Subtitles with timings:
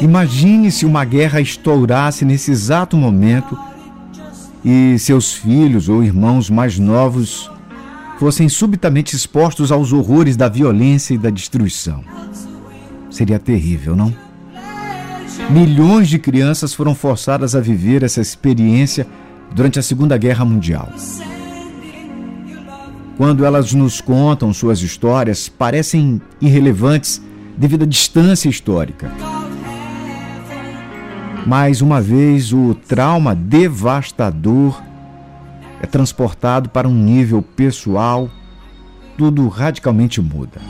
[0.00, 3.58] Imagine se uma guerra estourasse nesse exato momento
[4.64, 7.50] e seus filhos ou irmãos mais novos
[8.18, 12.02] fossem subitamente expostos aos horrores da violência e da destruição.
[13.10, 14.14] Seria terrível, não?
[15.50, 19.06] Milhões de crianças foram forçadas a viver essa experiência
[19.54, 20.88] durante a Segunda Guerra Mundial.
[23.16, 27.20] Quando elas nos contam suas histórias, parecem irrelevantes
[27.56, 29.10] devido à distância histórica.
[31.46, 34.80] Mais uma vez, o trauma devastador
[35.82, 38.28] é transportado para um nível pessoal,
[39.16, 40.60] tudo radicalmente muda.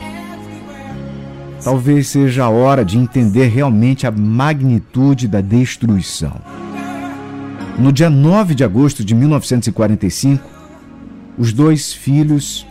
[1.63, 6.33] Talvez seja a hora de entender realmente a magnitude da destruição.
[7.77, 10.43] No dia 9 de agosto de 1945,
[11.37, 12.65] os dois filhos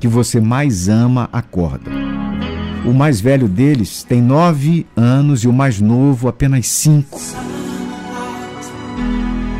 [0.00, 1.97] que você mais ama acordam.
[2.84, 7.20] O mais velho deles tem nove anos e o mais novo apenas cinco.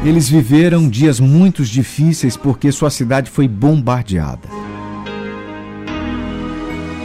[0.04, 4.48] Eles viveram dias muito difíceis porque sua cidade foi bombardeada.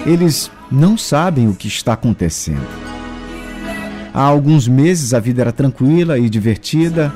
[0.05, 2.67] Eles não sabem o que está acontecendo.
[4.13, 7.11] Há alguns meses a vida era tranquila e divertida,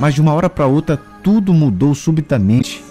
[0.00, 2.82] mas de uma hora para outra tudo mudou subitamente.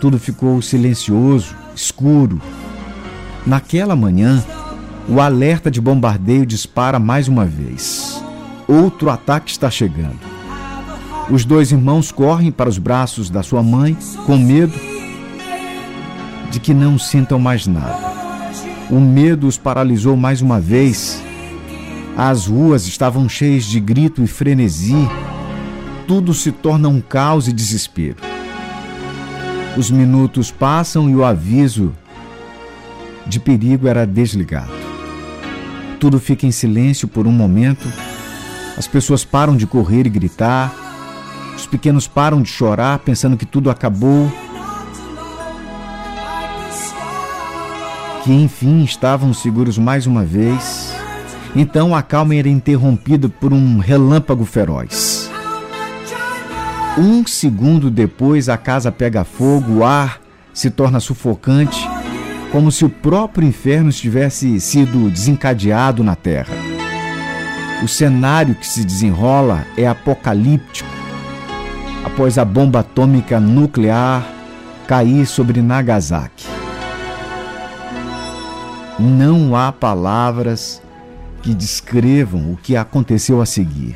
[0.00, 2.40] Tudo ficou silencioso, escuro.
[3.48, 4.44] Naquela manhã,
[5.08, 8.22] o alerta de bombardeio dispara mais uma vez.
[8.68, 10.18] Outro ataque está chegando.
[11.30, 14.78] Os dois irmãos correm para os braços da sua mãe com medo
[16.50, 17.96] de que não sintam mais nada.
[18.90, 21.18] O medo os paralisou mais uma vez.
[22.18, 25.08] As ruas estavam cheias de grito e frenesi.
[26.06, 28.16] Tudo se torna um caos e desespero.
[29.74, 31.94] Os minutos passam e o aviso
[33.28, 34.72] de perigo era desligado.
[36.00, 37.86] Tudo fica em silêncio por um momento.
[38.76, 40.74] As pessoas param de correr e gritar.
[41.56, 44.32] Os pequenos param de chorar, pensando que tudo acabou.
[48.24, 50.92] Que enfim estavam seguros mais uma vez.
[51.56, 55.30] Então a calma era interrompida por um relâmpago feroz.
[56.96, 60.20] Um segundo depois, a casa pega fogo, o ar
[60.52, 61.87] se torna sufocante,
[62.50, 66.54] como se o próprio inferno tivesse sido desencadeado na terra.
[67.82, 70.88] O cenário que se desenrola é apocalíptico.
[72.04, 74.26] Após a bomba atômica nuclear
[74.86, 76.46] cair sobre Nagasaki.
[78.98, 80.82] Não há palavras
[81.42, 83.94] que descrevam o que aconteceu a seguir.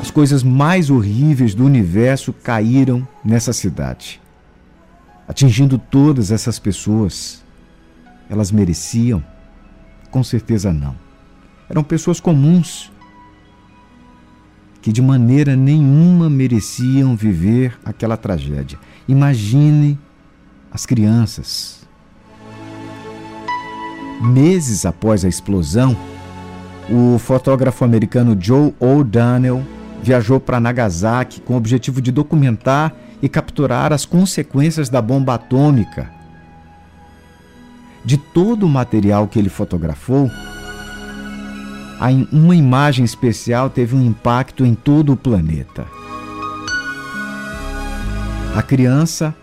[0.00, 4.20] As coisas mais horríveis do universo caíram nessa cidade,
[5.26, 7.42] atingindo todas essas pessoas.
[8.28, 9.22] Elas mereciam?
[10.10, 10.96] Com certeza não.
[11.68, 12.92] Eram pessoas comuns
[14.80, 18.78] que de maneira nenhuma mereciam viver aquela tragédia.
[19.08, 19.98] Imagine
[20.70, 21.88] as crianças.
[24.20, 25.96] Meses após a explosão,
[26.90, 29.64] o fotógrafo americano Joe O'Donnell
[30.02, 32.94] viajou para Nagasaki com o objetivo de documentar
[33.54, 36.10] capturar as consequências da bomba atômica.
[38.04, 40.28] De todo o material que ele fotografou,
[42.32, 45.86] uma imagem especial teve um impacto em todo o planeta.
[48.56, 49.34] A criança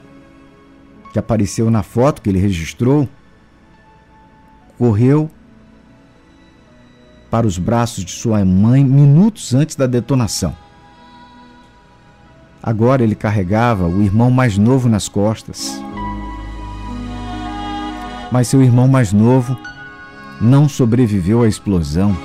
[1.14, 3.08] que apareceu na foto que ele registrou
[4.78, 5.32] correu
[7.30, 10.56] para os braços de sua mãe minutos antes da detonação.
[12.64, 15.82] Agora ele carregava o irmão mais novo nas costas.
[18.32, 19.58] Mas seu irmão mais novo
[20.40, 22.16] não sobreviveu à explosão,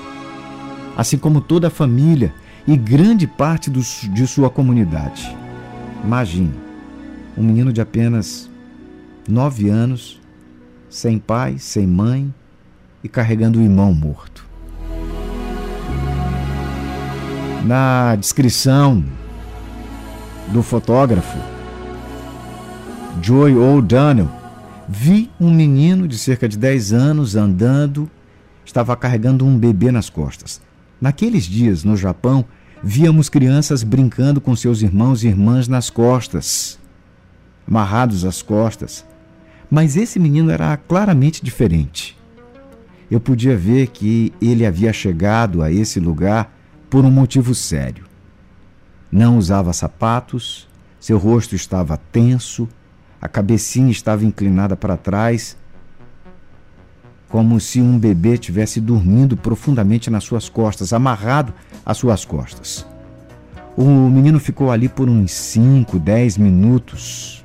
[0.96, 2.34] assim como toda a família
[2.66, 5.34] e grande parte do, de sua comunidade.
[6.04, 6.54] Imagine,
[7.36, 8.50] um menino de apenas
[9.26, 10.20] nove anos,
[10.88, 12.32] sem pai, sem mãe
[13.02, 14.46] e carregando o irmão morto.
[17.64, 19.02] Na descrição
[20.48, 21.38] do fotógrafo
[23.22, 24.28] Joy O'Donnell,
[24.88, 28.10] vi um menino de cerca de 10 anos andando,
[28.64, 30.60] estava carregando um bebê nas costas.
[31.00, 32.44] Naqueles dias, no Japão,
[32.82, 36.78] víamos crianças brincando com seus irmãos e irmãs nas costas,
[37.66, 39.04] amarrados às costas.
[39.70, 42.16] Mas esse menino era claramente diferente.
[43.10, 46.54] Eu podia ver que ele havia chegado a esse lugar
[46.88, 48.05] por um motivo sério.
[49.10, 50.68] Não usava sapatos,
[50.98, 52.68] seu rosto estava tenso,
[53.20, 55.56] a cabecinha estava inclinada para trás,
[57.28, 61.52] como se um bebê tivesse dormindo profundamente nas suas costas, amarrado
[61.84, 62.86] às suas costas.
[63.76, 67.44] O menino ficou ali por uns 5, 10 minutos.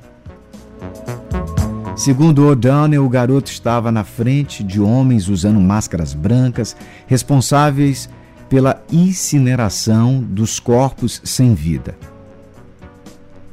[1.94, 6.74] Segundo O'Donnell, o garoto estava na frente de homens usando máscaras brancas,
[7.06, 8.08] responsáveis
[8.52, 11.96] pela incineração dos corpos sem vida.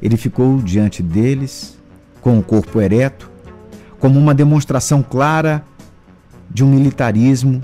[0.01, 1.79] Ele ficou diante deles,
[2.19, 3.31] com o corpo ereto,
[3.97, 5.63] como uma demonstração clara
[6.51, 7.63] de um militarismo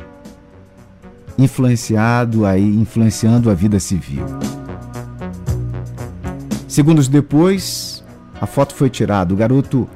[1.38, 4.24] influenciado aí, influenciando a vida civil.
[6.70, 8.02] Segundos depois,
[8.40, 9.34] a foto foi tirada.
[9.34, 9.90] O garoto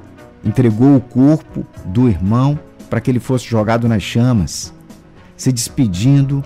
[0.43, 2.59] entregou o corpo do irmão
[2.89, 4.73] para que ele fosse jogado nas chamas,
[5.37, 6.43] se despedindo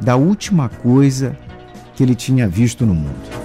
[0.00, 1.36] da última coisa
[1.94, 3.38] que ele tinha visto no mundo.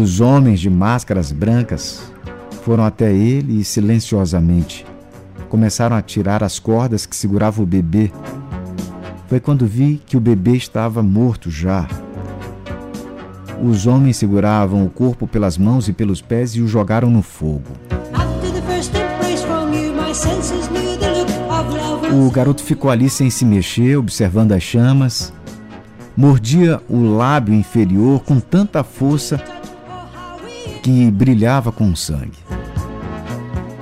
[0.00, 2.12] Os homens de máscaras brancas
[2.62, 4.86] foram até ele e silenciosamente
[5.48, 8.12] começaram a tirar as cordas que seguravam o bebê.
[9.26, 11.88] Foi quando vi que o bebê estava morto já.
[13.62, 17.72] Os homens seguravam o corpo pelas mãos e pelos pés e o jogaram no fogo.
[22.10, 25.32] O garoto ficou ali sem se mexer, observando as chamas.
[26.16, 29.40] Mordia o lábio inferior com tanta força
[30.82, 32.38] que brilhava com sangue.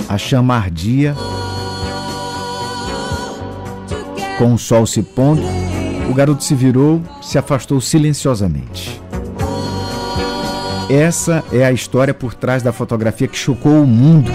[0.08, 1.14] A chama ardia.
[4.38, 5.42] Com o sol se pondo,
[6.10, 9.00] o garoto se virou, se afastou silenciosamente.
[10.90, 14.30] Essa é a história por trás da fotografia que chocou o mundo.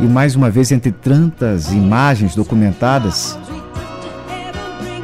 [0.00, 3.38] E mais uma vez, entre tantas imagens documentadas,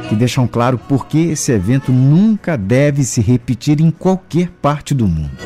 [0.09, 5.07] que deixam claro por que esse evento nunca deve se repetir em qualquer parte do
[5.07, 5.37] mundo.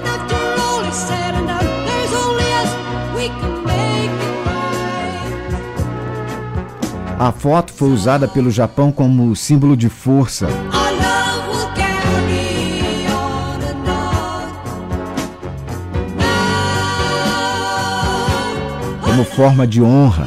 [7.19, 10.47] A foto foi usada pelo Japão como símbolo de força.
[19.35, 20.25] Forma de honra.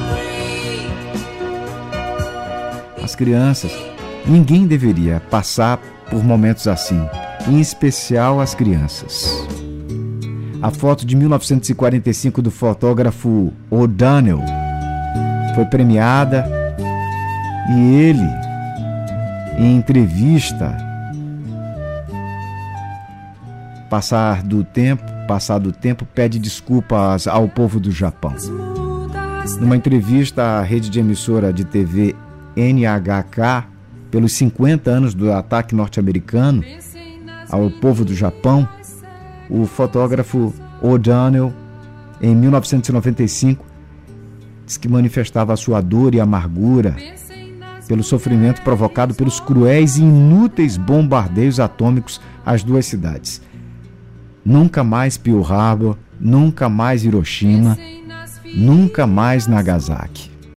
[3.03, 3.71] As crianças,
[4.27, 5.79] ninguém deveria passar
[6.11, 7.07] por momentos assim,
[7.47, 9.47] em especial as crianças.
[10.63, 14.41] A foto de 1945 do fotógrafo O'Donnell
[15.55, 16.47] foi premiada
[17.69, 18.29] e ele,
[19.59, 20.75] em entrevista,
[23.91, 28.35] passar do tempo, passado o tempo, pede desculpas ao povo do Japão.
[29.61, 32.17] Numa entrevista à rede de emissora de TV
[32.57, 33.69] NHK,
[34.11, 36.65] pelos 50 anos do ataque norte-americano
[37.51, 38.67] ao povo do Japão,
[39.51, 40.53] o fotógrafo
[40.83, 41.53] O'Donnell,
[42.23, 43.65] em 1995,
[44.65, 46.97] diz que manifestava a sua dor e amargura
[47.87, 53.43] pelo sofrimento provocado pelos cruéis e inúteis bombardeios atômicos às duas cidades.
[54.43, 57.77] Nunca mais Pearl Harbor, nunca mais Hiroshima,
[58.57, 60.34] nunca mais Nagasaki.